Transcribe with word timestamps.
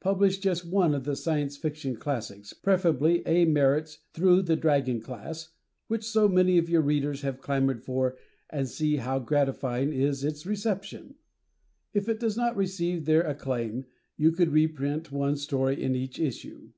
Publish 0.00 0.38
just 0.38 0.64
one 0.66 0.94
of 0.94 1.04
the 1.04 1.14
Science 1.14 1.58
Fiction 1.58 1.96
classics, 1.96 2.54
preferably 2.54 3.22
A. 3.26 3.44
Merritt's 3.44 3.98
"Through 4.14 4.40
the 4.40 4.56
Dragon 4.56 5.02
Class," 5.02 5.50
which 5.86 6.02
so 6.02 6.28
many 6.28 6.56
of 6.56 6.70
your 6.70 6.80
Readers 6.80 7.20
have 7.20 7.42
clamored 7.42 7.82
for 7.84 8.16
and 8.48 8.66
see 8.70 8.96
how 8.96 9.18
gratifying 9.18 9.92
is 9.92 10.24
its 10.24 10.46
reception. 10.46 11.16
If 11.92 12.08
it 12.08 12.20
does 12.20 12.38
receive 12.54 13.04
their 13.04 13.20
acclaim, 13.24 13.84
you 14.16 14.32
could 14.32 14.48
reprint 14.50 15.12
one 15.12 15.36
story 15.36 15.82
in 15.82 15.94
each 15.94 16.18
issue. 16.18 16.72